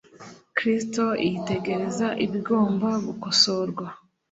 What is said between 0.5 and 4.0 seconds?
Kristo yitegereza ibigomba gukosorwa.